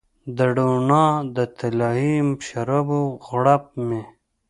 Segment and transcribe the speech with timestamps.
[0.35, 1.05] د روڼا
[1.35, 2.15] د طلایې
[2.47, 4.01] شرابو غوړپ مې